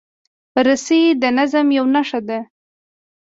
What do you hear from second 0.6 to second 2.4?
رسۍ د نظم یوه نښه ده.